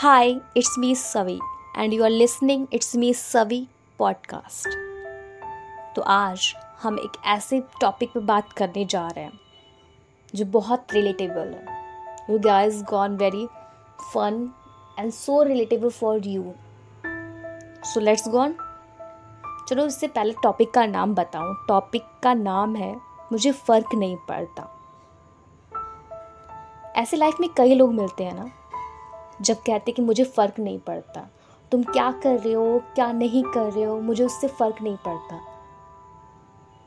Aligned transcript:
Hi, 0.00 0.42
it's 0.54 0.76
me 0.76 0.94
Savi 0.94 1.38
and 1.74 1.94
you 1.94 2.04
are 2.04 2.10
listening 2.10 2.64
It's 2.70 2.88
Me 2.94 3.12
Savi 3.14 3.60
podcast 3.98 4.68
तो 5.96 6.02
आज 6.02 6.54
हम 6.82 6.98
एक 6.98 7.12
ऐसे 7.24 7.60
टॉपिक 7.80 8.10
पे 8.14 8.20
बात 8.20 8.52
करने 8.52 8.84
जा 8.84 9.06
रहे 9.08 9.24
हैं 9.24 9.40
जो 10.34 10.44
बहुत 10.44 10.92
रिलेटेबल 10.92 11.54
है। 11.54 11.76
You 12.30 12.38
guys 12.38 12.82
gone 12.82 13.16
very 13.16 13.46
fun 14.12 14.50
and 14.98 15.12
so 15.12 15.42
relatable 15.42 15.90
for 15.90 16.26
you 16.26 16.52
so 17.84 18.00
let's 18.00 18.28
gone 18.28 18.54
चलो 19.68 19.86
इससे 19.86 20.08
पहले 20.08 20.34
टॉपिक 20.42 20.70
का 20.70 20.86
नाम 20.86 21.14
बताऊँ। 21.14 21.56
टॉपिक 21.68 22.04
का 22.22 22.34
नाम 22.34 22.76
है 22.76 22.94
मुझे 23.32 23.52
फ़र्क 23.52 23.94
नहीं 23.94 24.16
पड़ता। 24.28 24.68
ऐसे 26.96 27.16
लाइफ 27.16 27.40
में 27.40 27.48
कई 27.56 27.74
लोग 27.74 27.94
मिलते 27.94 28.24
हैं 28.24 28.34
ना 28.34 28.50
जब 29.42 29.56
कहते 29.56 29.92
कि 29.92 30.02
मुझे 30.02 30.24
फ़र्क 30.24 30.54
नहीं 30.58 30.78
पड़ता। 30.78 31.30
तुम 31.72 31.82
क्या 31.82 32.12
कर 32.12 32.38
रहे 32.38 32.52
हो, 32.52 32.82
क्या 32.94 33.12
नहीं 33.12 33.44
कर 33.44 33.72
रहे 33.72 33.84
हो, 33.84 34.00
मुझे 34.00 34.24
उससे 34.24 34.48
फ़र्क 34.48 34.76
नहीं 34.82 34.96
पड़ता। 34.96 35.40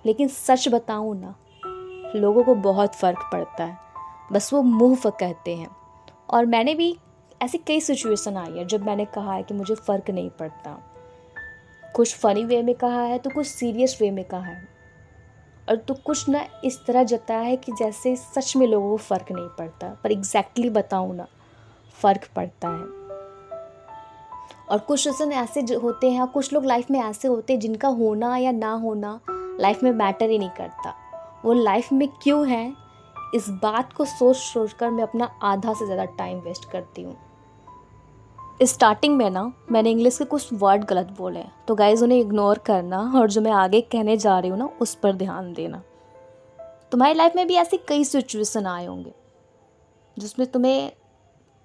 लेकिन 0.06 0.28
सच 0.28 0.68
बताऊँ 0.68 1.20
ना, 1.20 1.36
लोगों 2.20 2.44
को 2.44 2.56
बहुत 2.56 2.96
फ़र्क 2.96 3.30
पड़ता 3.32 3.64
है। 3.64 3.78
बस 4.32 4.54
वो 4.54 4.62
मुँह 4.62 5.00
कहते 5.06 5.56
हैं। 5.56 5.76
और 6.30 6.46
मैंने 6.46 6.76
भी 6.76 6.98
ऐसी 7.42 7.58
कई 7.58 7.80
सिचुएशन 7.80 8.38
आई 8.38 8.52
है 8.52 8.66
जब 8.66 8.86
मैंने 8.86 9.06
कहा 9.06 9.34
है 9.34 9.44
कि 9.44 9.54
मुझे 9.54 9.76
फ़र्क 9.76 10.10
नहीं 10.10 10.30
पड़ता। 10.30 10.94
कुछ 11.96 12.16
फ़नी 12.16 12.44
वे 12.44 12.64
में 12.64 12.76
कहा 12.76 13.02
है 13.02 13.18
तो 13.18 13.30
कुछ 13.30 13.48
सीरियस 13.48 13.98
वे 14.02 14.12
में 14.12 14.26
कहा 14.26 14.46
है। 14.46 14.68
और 15.70 15.76
तो 15.76 15.94
कुछ 15.94 16.30
ना 16.30 16.46
इस 16.64 16.86
तरह 16.86 17.04
जताया 17.04 17.40
है 17.40 17.58
कि 17.58 17.72
जैसे 17.72 18.16
सच 18.16 18.56
में 18.56 18.68
लोगों 18.68 18.90
को 18.90 18.98
फ़र्क 18.98 19.32
नहीं 19.32 19.48
पड़ता। 19.48 19.98
पर 20.04 20.12
एग्जैक्टली 20.12 20.64
exactly 20.64 20.86
बताऊँ 20.86 21.16
ना 21.16 21.28
फ़र्क 22.02 22.28
पड़ता 22.36 22.68
है। 22.70 22.98
और 24.70 24.80
कुछ 24.80 25.08
पर्सन 25.08 25.32
ऐसे 25.34 25.62
होते 25.74 26.10
हैं 26.12 26.28
कुछ 26.28 26.52
लोग 26.54 26.66
लाइफ 26.66 26.92
में 26.92 27.00
ऐसे 27.02 27.28
होते 27.28 27.54
हैं 27.54 27.60
जिनका 27.60 27.88
होना 27.90 28.36
या 28.38 28.52
ना 28.52 28.72
होना 28.74 29.20
लाइफ 29.62 29.84
में 29.84 29.92
मैटर 29.94 30.30
ही 30.30 30.38
नहीं 30.40 30.50
करता। 30.50 30.94
वो 31.46 31.54
लाइफ 31.54 31.92
में 31.94 32.08
क्यों 32.24 32.48
है? 32.48 32.68
इस 33.36 33.50
बात 33.64 33.94
को 33.94 34.06
सोच 34.06 34.36
सोच 34.36 34.74
कर 34.74 34.90
मैं 34.90 35.04
अपना 35.04 35.26
आधा 35.44 35.74
से 35.74 35.86
ज़्यादा 35.86 36.06
टाइम 36.18 36.38
वेस्ट 36.40 36.70
करती 36.72 37.02
हूँ। 37.02 37.16
स्टार्टिंग 38.64 39.16
में 39.18 39.30
ना, 39.30 39.52
मैंने 39.72 39.92
इंग्लिश 39.92 40.18
के 40.18 40.26
कुछ 40.26 40.50
वर्ड 40.54 40.84
गलत 40.84 41.14
बोले 41.18 41.44
तो 41.68 41.76
गाइज़ 41.76 42.04
उन्हें 42.04 42.20
इग्नोर 42.20 42.58
करना 42.58 43.00
और 43.16 43.30
जो 43.30 43.42
मैं 43.42 43.52
आगे 43.52 43.82
कहने 43.82 44.18
जा 44.18 44.38
रही 44.40 44.50
हूँ 44.52 44.60
ना, 44.60 44.70
उस 44.82 44.96
पर 44.96 45.14
ध्यान 45.14 45.54
देना। 45.54 45.82
तुम्हारी 46.92 47.14
लाइफ 47.14 47.36
में 47.36 47.46
भी 47.48 47.56
ऐसी 47.56 47.78
कई 47.88 48.04
सिचुएशन 48.04 48.66
आए 48.66 48.86
होंगे, 48.86 49.14
जिसमें 50.18 50.48
तुम्हें 50.48 50.92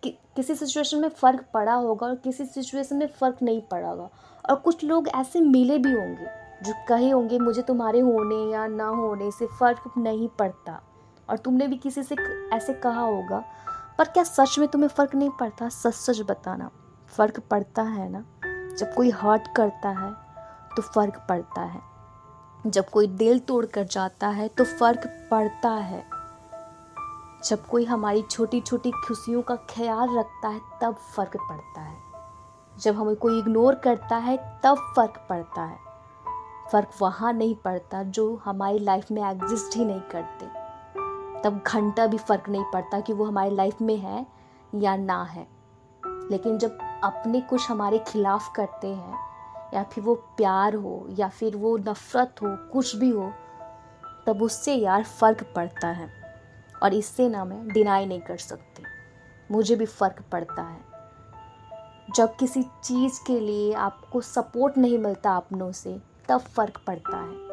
कि, 0.04 0.10
किसी 0.36 0.54
सिचुएशन 0.54 0.98
में 0.98 1.08
फ़र्क 1.08 1.44
पड़ा 1.54 1.74
होगा 1.74 2.06
और 2.06 2.14
किसी 2.14 2.44
सिचुएशन 2.44 2.96
में 2.96 3.06
फ़र्क 3.06 3.36
नहीं 3.42 3.60
पड़ा 3.60 3.88
होगा। 3.88 4.10
और 4.50 4.56
कुछ 4.56 4.84
लोग 4.84 5.08
ऐसे 5.08 5.40
मिले 5.40 5.78
भी 5.78 5.92
होंगे 5.92 6.26
जो 6.62 6.72
कहे 6.88 7.10
होंगे 7.10 7.38
मुझे 7.38 7.62
तुम्हारे 7.62 8.00
होने 8.00 8.52
या 8.52 8.66
ना 8.66 8.86
होने 8.86 9.30
से 9.30 9.46
फ़र्क 9.46 9.90
नहीं 9.98 10.28
पड़ता। 10.28 10.82
और 11.30 11.38
तुमने 11.38 11.66
भी 11.66 11.76
किसी 11.76 12.02
से 12.02 12.16
ऐसे 12.52 12.72
कहा 12.74 13.00
होगा 13.00 13.44
पर 13.98 14.04
क्या 14.04 14.24
सच 14.24 14.58
में 14.58 14.68
तुम्हें 14.68 14.88
फ़र्क 14.88 15.14
नहीं 15.14 15.30
पड़ता? 15.30 15.68
सच 15.68 15.94
सच 15.94 16.20
बताना 16.20 16.70
फ़र्क 17.08 17.40
पड़ता 17.40 17.82
है 17.82 18.08
ना? 18.10 18.24
जब 18.76 18.94
कोई 18.94 19.10
हर्ट 19.10 19.48
करता 19.56 19.88
है 19.88 20.12
तो 20.76 20.82
फ़र्क 20.82 21.26
पड़ता 21.28 21.60
है। 21.60 21.80
जब 22.66 22.88
कोई 22.88 23.06
दिल 23.06 23.38
तोड़ 23.38 23.66
कर 23.66 23.84
जाता 23.84 24.28
है 24.28 24.48
तो 24.48 24.64
फ़र्क 24.64 25.28
पड़ता 25.30 25.70
है। 25.70 26.13
जब 27.48 27.66
कोई 27.66 27.84
हमारी 27.84 28.22
छोटी 28.22 28.60
छोटी 28.60 28.90
खुशियों 28.90 29.42
का 29.42 29.56
ख्याल 29.56 30.18
रखता 30.18 30.48
है, 30.48 30.60
तब 30.82 30.94
फ़र्क 30.94 31.36
पड़ता 31.36 31.80
है। 31.80 31.96
जब 32.78 32.96
हमें 32.96 33.16
कोई 33.16 33.38
इग्नोर 33.38 33.74
करता 33.74 34.16
है, 34.16 34.60
तब 34.64 34.92
फ़र्क 34.96 35.26
पड़ता 35.28 35.62
है। 35.62 35.78
फ़र्क 36.72 36.88
वहाँ 37.00 37.32
नहीं 37.32 37.54
पड़ता 37.54 38.02
जो 38.02 38.42
हमारी 38.44 38.78
लाइफ 38.78 39.10
में 39.10 39.22
एग्जिस्ट 39.22 39.76
ही 39.76 39.84
नहीं 39.84 40.00
करते। 40.00 40.46
तब 41.42 41.64
घंटा 41.66 42.06
भी 42.06 42.18
फ़र्क 42.18 42.48
नहीं 42.48 42.64
पड़ता 42.64 43.00
कि 43.00 43.12
वो 43.12 43.24
हमारी 43.24 43.50
लाइफ 43.50 43.80
में 43.80 43.96
है 43.96 44.26
या 44.74 44.96
ना 44.96 45.22
है। 45.22 45.48
लेकिन 46.06 46.58
जब 46.58 46.78
अपने 47.04 47.40
कुछ 47.40 47.70
हमारे 47.70 47.98
खिलाफ 47.98 48.52
करते 48.56 48.88
हैं, 48.88 49.18
या 49.74 49.82
फिर 49.82 50.04
वो 50.04 50.14
प्यार 50.14 50.74
हो, 50.74 51.06
या 51.10 51.28
फिर 51.28 51.56
वो 51.56 51.76
नफ़रत 51.76 52.34
हो, 52.42 52.70
कुछ 52.72 52.96
भी 52.96 53.10
हो, 53.10 53.32
तब 54.26 54.42
उससे 54.42 54.74
यार 54.74 55.04
फ़र्क 55.04 55.52
पड़ता 55.56 55.88
है। 55.88 56.23
और 56.84 56.94
इससे 56.94 57.28
ना 57.28 57.44
मैं 57.44 57.68
डिनाई 57.68 58.06
नहीं 58.06 58.20
कर 58.20 58.36
सकती। 58.36 58.82
मुझे 59.50 59.76
भी 59.76 59.86
फ़र्क 59.86 60.24
पड़ता 60.32 60.62
है। 60.62 60.94
जब 62.14 62.36
किसी 62.36 62.62
चीज़ 62.62 63.20
के 63.26 63.40
लिए 63.40 63.74
आपको 63.74 64.20
सपोर्ट 64.20 64.78
नहीं 64.78 64.98
मिलता 64.98 65.36
अपनों 65.36 65.72
से, 65.72 66.02
तब 66.28 66.40
फ़र्क 66.40 66.80
पड़ता 66.86 67.16
है। 67.16 67.44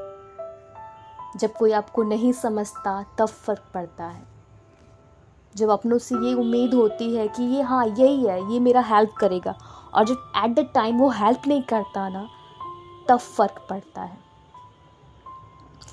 जब 1.38 1.53
कोई 1.53 1.72
आपको 1.72 2.03
नहीं 2.03 2.34
समझता, 2.34 3.06
तब 3.18 3.25
फ़र्क 3.25 3.64
पड़ता 3.74 4.06
है। 4.06 4.24
जब 5.56 5.70
अपनों 5.70 5.97
से 5.97 6.16
ये 6.16 6.34
उम्मीद 6.34 6.74
होती 6.74 7.16
है 7.16 7.28
कि 7.28 7.44
ये 7.44 7.62
हाँ 7.62 7.88
यही 7.88 8.25
है, 8.25 8.53
ये 8.53 8.59
मेरा 8.59 8.81
हेल्प 8.81 9.12
करेगा 9.12 9.58
और 9.94 10.06
जब 10.06 10.31
एट 10.38 10.56
द 10.56 10.70
टाइम 10.74 10.97
वो 10.97 11.09
हेल्प 11.09 11.41
नहीं 11.47 11.62
करता 11.62 12.09
ना, 12.09 12.28
तब 13.09 13.18
फ़र्क 13.18 13.68
पड़ता 13.70 14.02
है। 14.02 14.18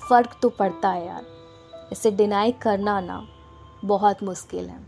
फ़र्क 0.09 0.39
तो 0.41 0.49
पड़ता 0.49 0.89
है 0.89 1.07
यार। 1.07 1.38
इसे 1.91 2.11
डिनाई 2.11 2.51
करना 2.51 2.99
ना 2.99 3.27
बहुत 3.85 4.23
मुश्किल 4.23 4.69
है। 4.69 4.79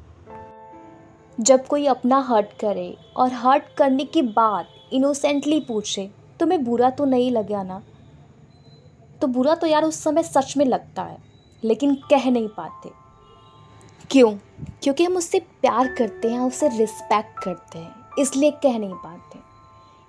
जब 1.38 1.66
कोई 1.67 1.85
अपना 1.85 2.19
हर्ट 2.19 2.47
करे 2.59 2.97
और 3.17 3.34
हर्ट 3.34 3.63
करने 3.78 4.06
के 4.06 4.22
बाद 4.22 4.66
इनोसेंटली 4.94 5.59
पूछे, 5.59 6.09
तुम्हें 6.40 6.63
बुरा 6.63 6.90
तो 6.90 7.06
नहीं 7.06 7.31
लगा 7.31 7.63
ना? 7.63 7.81
तो 9.22 9.28
बुरा 9.28 9.56
तो 9.56 9.67
यार 9.67 9.84
उस 9.84 10.03
समय 10.03 10.23
सच 10.23 10.53
में 10.57 10.66
लगता 10.66 11.03
है, 11.03 11.17
लेकिन 11.63 11.95
कह 12.09 12.29
नहीं 12.31 12.47
पाते। 12.47 12.91
क्यों? 14.11 14.31
क्योंकि 14.84 15.03
हम 15.03 15.17
उससे 15.17 15.40
प्यार 15.40 15.88
करते 15.88 16.31
हैं 16.31 16.40
उससे 16.40 16.67
रिस्पेक्ट 16.67 17.44
करते 17.44 17.79
हैं, 17.79 17.95
इसलिए 18.19 18.51
कह 18.51 18.78
नहीं 18.79 18.94
पाते। 18.94 19.40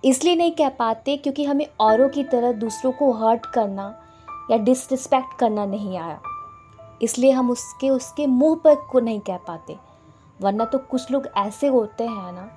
इसलिए 0.04 0.36
नहीं 0.36 0.52
कह 0.52 0.68
पाते 0.68 1.16
क्योंकि 1.16 1.44
हमें 1.44 1.66
औरों 1.80 2.08
की 2.08 2.24
तरह 2.24 2.52
दूसरों 2.52 2.92
को 2.92 3.12
हर्ट 3.12 3.46
करना 3.46 3.84
या 4.50 4.56
डिसरिस्पेक्ट 4.56 5.38
करना 5.38 5.66
नहीं 5.66 5.98
आया। 5.98 6.20
इसलिए 7.02 7.30
हम 7.30 7.50
उसके 7.50 7.90
उसके 7.90 8.26
मुँह 8.26 8.56
पर 8.64 8.74
को 8.74 9.00
नहीं 9.00 9.20
कह 9.20 9.36
पाते। 9.36 9.76
वरना 10.40 10.64
तो 10.64 10.78
कुछ 10.78 11.10
लोग 11.10 11.28
ऐसे 11.36 11.66
होते 11.66 12.04
हैं 12.04 12.32
ना, 12.32 12.50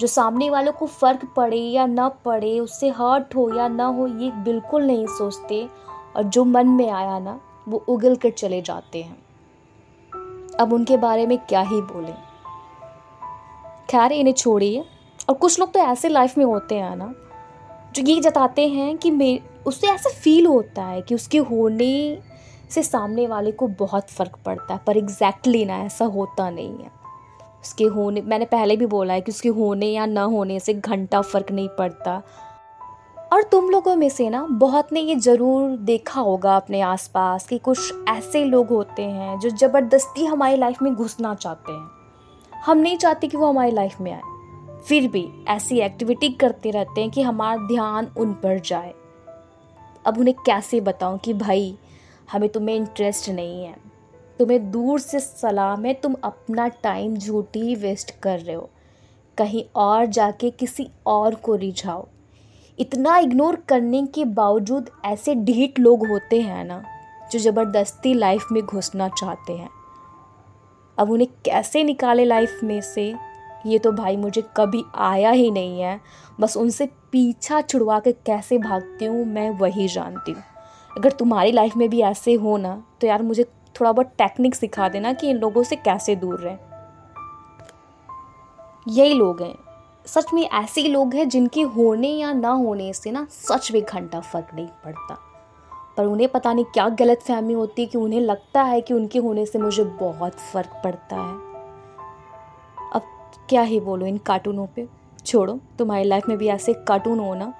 जो 0.00 0.06
सामने 0.06 0.50
वालों 0.50 0.72
को 0.72 0.86
फ़र्क 0.86 1.32
पड़े 1.36 1.60
या 1.60 1.86
ना 1.86 2.08
पड़े, 2.08 2.60
उससे 2.60 2.88
हर्ट 2.88 3.36
हो 3.36 3.54
या 3.54 3.68
ना 3.68 3.84
हो, 3.84 4.06
ये 4.06 4.30
बिल्कुल 4.30 4.84
नहीं 4.84 5.06
सोचते 5.06 5.68
और 6.16 6.22
जो 6.22 6.44
मन 6.44 6.68
में 6.68 6.90
आया 6.90 7.18
ना, 7.18 7.40
वो 7.68 7.84
उगल 7.88 8.16
कर 8.16 8.30
चले 8.30 8.62
जाते 8.62 9.02
हैं। 9.02 9.22
अब 10.60 10.72
उनके 10.72 10.96
बारे 10.96 11.26
में 11.26 11.38
क्या 11.38 11.60
ही 11.60 11.80
बोले। 11.80 12.12
खैर, 13.90 14.12
इन्हें 14.12 14.34
छोड़िए। 14.34 14.84
और 15.28 15.34
कुछ 15.34 15.60
लोग 15.60 15.72
तो 15.72 15.80
ऐसे 15.80 16.08
लाइफ 16.08 16.38
में 16.38 16.44
होते 16.44 16.74
हैं 16.74 16.96
ना, 16.96 17.14
जो 17.94 18.02
ये 18.02 18.20
जताते 18.20 18.68
हैं 18.68 18.98
कि 18.98 19.10
मे, 19.10 19.40
उससे 19.66 19.86
ऐसा 19.86 20.10
फील 20.10 20.46
होता 20.46 20.82
है 20.84 21.02
कि 21.02 21.14
उसके 21.14 21.38
होने 21.38 22.22
से 22.70 22.82
सामने 22.82 23.26
वाले 23.26 23.52
को 23.52 23.66
बहुत 23.66 24.10
फ़र्क 24.10 24.36
पड़ता 24.46 24.74
है, 24.74 24.80
पर 24.86 24.96
एग्जैक्टली 24.96 25.64
ना, 25.64 25.78
ऐसा 25.78 26.04
होता 26.04 26.50
नहीं 26.50 26.78
है। 26.78 26.90
उसके 27.62 27.84
होने, 27.84 28.20
मैंने 28.20 28.44
पहले 28.44 28.76
भी 28.76 28.86
बोला 28.86 29.14
है 29.14 29.20
कि 29.20 29.32
उसके 29.32 29.48
होने 29.48 29.86
या 29.86 30.06
ना 30.06 30.22
होने 30.22 30.60
से 30.60 30.74
घंटा 30.74 31.20
फ़र्क 31.20 31.50
नहीं 31.50 31.68
पड़ता। 31.68 32.22
और 33.32 33.42
तुम 33.42 33.70
लोगों 33.70 33.96
में 33.96 34.08
से 34.08 34.30
ना, 34.30 34.46
बहुत 34.50 34.92
ने 34.92 35.00
ये 35.00 35.14
ज़रूर 35.14 35.76
देखा 35.76 36.20
होगा 36.20 36.56
अपने 36.56 36.80
आसपास 36.80 37.46
कि 37.46 37.58
कुछ 37.58 37.92
ऐसे 38.08 38.44
लोग 38.44 38.68
होते 38.68 39.02
हैं 39.02 39.38
जो 39.40 39.50
ज़बरदस्ती 39.50 40.24
हमारी 40.24 40.56
लाइफ 40.56 40.82
में 40.82 40.94
घुसना 40.94 41.34
चाहते 41.34 41.72
हैं। 41.72 41.90
हम 42.64 42.78
नहीं 42.78 42.96
चाहते 42.96 43.28
कि 43.28 43.36
वो 43.36 43.46
हमारी 43.46 43.70
लाइफ 43.70 44.00
में 44.00 44.12
आए। 44.12 44.22
फिर 44.88 45.08
भी 45.08 45.44
ऐसी 45.48 45.78
एक्टिविटी 45.78 46.28
करते 46.28 46.70
रहते 46.70 47.00
हैं 47.00 47.10
कि 47.10 47.22
हमारा 47.22 47.66
ध्यान 47.66 48.08
उन 48.16 48.32
पर 48.32 48.58
जाए। 48.58 48.94
अब 50.06 50.18
उन्हें 50.18 50.36
कैसे 50.46 50.80
बताऊँ 50.80 51.18
कि 51.18 51.34
भाई 51.34 51.78
हमें 52.32 52.48
तुम्हें 52.48 52.76
इंटरेस्ट 52.76 53.28
नहीं 53.28 53.64
है। 53.64 53.74
तुम्हें 54.38 54.70
दूर 54.70 55.00
से 55.00 55.20
सलाम 55.20 55.84
है 55.84 55.94
तुम 55.94 56.14
अपना 56.24 56.68
टाइम 56.68 57.16
झूठी 57.16 57.74
वेस्ट 57.74 58.10
कर 58.22 58.38
रहे 58.38 58.56
हो। 58.56 58.70
कहीं 59.38 59.64
और 59.76 60.06
जाके 60.06 60.50
किसी 60.50 60.88
और 61.06 61.34
को 61.34 61.54
रिझाओ। 61.54 62.06
इतना 62.78 63.16
इग्नोर 63.18 63.56
करने 63.68 64.06
के 64.06 64.24
बावजूद 64.24 64.90
ऐसे 65.04 65.34
ढीठ 65.34 65.78
लोग 65.78 66.06
होते 66.06 66.40
हैं 66.40 66.64
ना, 66.64 66.82
जो 67.32 67.38
ज़बरदस्ती 67.38 68.14
लाइफ 68.14 68.46
में 68.52 68.62
घुसना 68.62 69.08
चाहते 69.08 69.52
हैं। 69.52 69.68
अब 70.98 71.10
उन्हें 71.10 71.28
कैसे 71.44 71.84
निकाले 71.84 72.24
लाइफ 72.24 72.60
में 72.64 72.80
से? 72.80 73.14
ये 73.66 73.78
तो 73.78 73.92
भाई 73.92 74.16
मुझे 74.16 74.42
कभी 74.56 74.82
आया 74.94 75.30
ही 75.30 75.50
नहीं 75.50 75.80
है। 75.80 76.00
बस 76.40 76.56
उनसे 76.56 76.86
पीछा 77.12 77.60
छुड़वा 77.60 77.98
के 78.00 78.12
कैसे 78.12 78.58
भागती 78.58 79.04
हूँ, 79.04 79.24
मैं 79.24 79.50
वही 79.50 79.88
जानती 79.88 80.32
हूँ। 80.32 80.42
अगर 80.98 81.12
तुम्हारी 81.12 81.52
लाइफ 81.52 81.76
में 81.76 81.88
भी 81.90 82.00
ऐसे 82.00 82.34
हो 82.34 82.56
ना 82.56 82.82
तो 83.00 83.06
यार 83.06 83.22
मुझे 83.22 83.44
थोड़ा 83.80 83.92
बहुत 83.92 84.06
टेक्निक 84.18 84.54
सिखा 84.54 84.88
देना 84.88 85.12
कि 85.12 85.30
इन 85.30 85.36
लोगों 85.36 85.62
से 85.62 85.76
कैसे 85.76 86.16
दूर 86.16 86.40
रहें। 86.40 86.58
यही 88.88 89.14
लोग 89.14 89.42
हैं। 89.42 89.54
सच 90.06 90.26
में 90.34 90.42
ऐसे 90.42 90.82
लोग 90.82 91.14
हैं 91.14 91.28
जिनके 91.28 91.62
होने 91.62 92.08
या 92.08 92.32
ना 92.32 92.50
होने 92.50 92.92
से 92.92 93.10
ना 93.10 93.26
सच 93.30 93.72
में 93.72 93.82
घंटा 93.82 94.20
फ़र्क 94.20 94.46
नहीं 94.54 94.68
पड़ता। 94.84 95.18
पर 95.96 96.04
उन्हें 96.04 96.28
पता 96.28 96.52
नहीं 96.52 96.64
क्या 96.64 96.88
गलत 96.88 97.22
फहमी 97.22 97.52
होती 97.52 97.82
है 97.82 97.88
कि 97.88 97.98
उन्हें 97.98 98.20
लगता 98.20 98.62
है 98.62 98.80
कि 98.80 98.94
उनके 98.94 99.18
होने 99.18 99.46
से 99.46 99.58
मुझे 99.58 99.84
बहुत 99.84 100.32
फ़र्क 100.32 100.80
पड़ता 100.84 101.16
है। 101.16 101.34
अब 102.92 103.02
क्या 103.48 103.62
ही 103.62 103.80
बोलो 103.80 104.06
इन 104.06 104.18
कार्टूनों 104.18 104.66
पे? 104.66 104.88
छोड़ो, 105.26 105.58
तुम्हारी 105.78 106.04
लाइफ 106.04 106.28
में 106.28 106.38
भी 106.38 106.48
ऐसे 106.48 106.72
कार्टून 106.72 107.18
हो 107.18 107.34
ना 107.34 107.52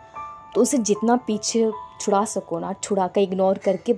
तो 0.55 0.61
उसे 0.61 0.79
जितना 0.79 1.17
पीछे 1.17 1.71
छुड़ा 2.00 2.25
सको 2.25 2.58
ना, 2.58 2.73
छुड़ा 2.73 3.08
कर 3.08 3.20
इग्नोर 3.20 3.58
करके 3.58 3.97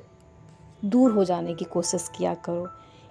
दूर 0.85 1.11
हो 1.11 1.25
जाने 1.25 1.55
की 1.55 1.65
कोशिश 1.65 2.11
किया 2.19 2.35
करो। 2.35 2.69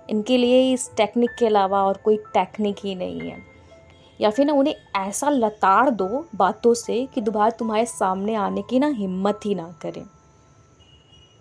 इनके 0.09 0.37
लिए 0.37 0.73
इस 0.73 0.91
टेक्निक 0.97 1.29
के 1.39 1.45
अलावा 1.45 1.83
और 1.83 1.97
कोई 1.97 2.17
टेक्निक 2.17 2.75
ही 2.83 2.95
नहीं 2.95 3.19
है। 3.19 3.37
या 4.21 4.29
फिर 4.29 4.45
ना 4.45 4.53
उन्हें 4.53 4.75
ऐसा 4.95 5.29
लताड़ 5.29 5.89
दो 5.89 6.25
बातों 6.35 6.73
से 6.73 7.05
कि 7.05 7.21
दोबारा 7.21 7.49
तुम्हारे 7.49 7.85
सामने 7.85 8.35
आने 8.35 8.61
की 8.61 8.79
ना 8.79 8.87
हिम्मत 8.87 9.39
ही 9.45 9.55
ना 9.55 9.75
करें। 9.81 10.05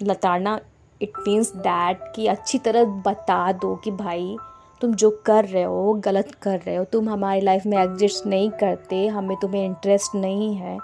लताड़ना 0.02 0.60
इट 1.02 1.12
मीन्स 1.28 1.56
दैट 1.56 2.12
कि 2.16 2.26
अच्छी 2.26 2.58
तरह 2.58 2.84
बता 2.84 3.52
दो 3.52 3.76
कि 3.76 3.90
भाई, 3.90 4.36
तुम 4.80 4.94
जो 4.94 5.22
कर 5.26 5.44
रहे 5.44 5.62
हो 5.62 5.94
गलत 5.94 6.34
कर 6.34 6.60
रहे 6.60 6.76
हो। 6.76 6.84
तुम 6.84 7.08
हमारी 7.08 7.40
लाइफ 7.40 7.66
में 7.66 7.78
एग्जिस्ट 7.78 8.26
नहीं 8.26 8.50
करते, 8.50 9.06
हमें 9.06 9.36
तुम्हें 9.36 9.66
इंटरेस्ट 9.66 10.14
नहीं 10.14 10.54
है। 10.54 10.78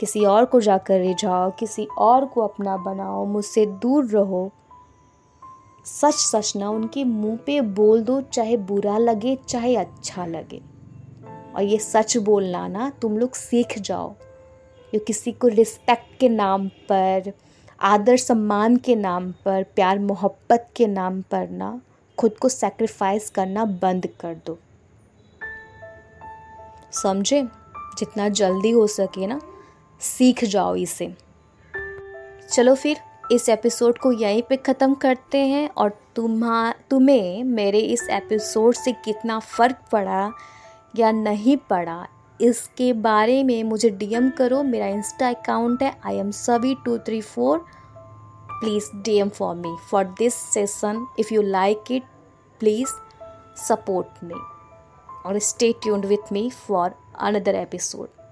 किसी 0.00 0.24
और 0.24 0.44
को 0.44 0.60
जाकर 0.60 1.00
रिझाओ 1.00 1.50
किसी 1.50 1.88
और 1.98 2.24
को 2.24 2.40
अपना 2.40 2.76
बनाओ, 2.76 3.24
मुझसे 3.24 3.66
दूर 3.66 4.06
रहो। 4.06 4.52
सच 5.84 6.14
सच 6.14 6.56
ना, 6.56 6.70
उनके 6.70 7.04
मुँह 7.04 7.36
पे 7.36 7.60
बोल 7.60 8.02
दो, 8.02 8.20
चाहे 8.20 8.56
बुरा 8.56 8.98
लगे, 8.98 9.38
चाहे 9.48 9.76
अच्छा 9.76 10.26
लगे। 10.26 10.62
और 11.56 11.62
ये 11.62 11.78
सच 11.78 12.16
बोलना 12.16 12.68
ना, 12.68 12.90
तुम 12.90 13.18
लोग 13.18 13.34
सीख 13.34 13.78
जाओ। 13.78 14.14
ये 14.94 14.98
किसी 14.98 15.32
को 15.32 15.48
रिस्पेक्ट 15.48 16.18
के 16.20 16.28
नाम 16.28 16.68
पर, 16.68 17.32
आदर 17.80 18.16
सम्मान 18.16 18.76
के 18.76 18.96
नाम 18.96 19.32
पर, 19.32 19.62
प्यार 19.62 19.98
मोहब्बत 19.98 20.68
के 20.76 20.86
नाम 20.86 21.22
पर 21.22 21.48
ना, 21.48 21.80
खुद 22.18 22.38
को 22.38 22.48
सेक्रीफाइस 22.48 23.30
करना 23.30 23.64
बंद 23.64 24.06
कर 24.06 24.34
दो। 24.46 24.58
समझे? 26.92 27.42
जितना 27.98 28.28
जल्दी 28.28 28.70
हो 28.70 28.86
सके 28.86 29.26
ना 29.26 29.40
सीख 30.00 30.44
जाओ 30.44 30.74
इसे। 30.76 31.14
चलो 32.52 32.74
फिर, 32.74 32.96
इस 33.32 33.48
एपिसोड 33.48 33.98
को 33.98 34.12
यहीं 34.12 34.42
पे 34.42 34.56
ख़त्म 34.56 34.94
करते 34.94 35.38
हैं 35.38 35.68
और 35.68 35.98
तुम्हा, 36.16 36.72
तुम्हें 36.90 37.44
मेरे 37.44 37.78
इस 37.78 38.08
एपिसोड 38.10 38.74
से 38.74 38.92
कितना 39.04 39.38
फ़र्क 39.38 39.76
पड़ा 39.92 40.32
या 40.96 41.10
नहीं 41.12 41.56
पड़ा, 41.70 42.06
इसके 42.40 42.92
बारे 42.92 43.42
में 43.42 43.62
मुझे 43.64 43.90
डीएम 43.90 44.30
करो। 44.30 44.62
मेरा 44.62 44.86
इंस्टा 44.86 45.28
अकाउंट 45.28 45.82
है 45.82 45.96
आई 46.06 46.16
एम 46.16 46.30
सभी 46.30 46.74
two 46.84 46.96
three 46.98 47.20
four 47.20 47.64
please 48.50 48.90
DM 48.96 49.28
for 49.28 49.54
me 49.56 49.76
for 49.90 50.04
this 50.18 50.34
session 50.34 51.06
if 51.18 51.34
you 51.34 51.42
like 51.42 51.92
it 51.92 52.02
please 52.60 52.92
support 53.62 54.24
me 54.24 54.40
और 55.26 55.38
stay 55.38 55.72
tuned 55.82 56.04
with 56.04 56.32
me 56.32 56.48
for 56.66 56.94
another 57.20 57.54
episode 57.54 58.23